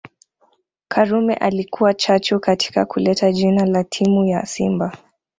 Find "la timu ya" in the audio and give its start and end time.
3.65-4.45